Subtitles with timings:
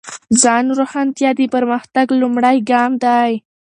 [0.41, 3.31] ځان روښانتیا د پرمختګ لومړی ګام دی.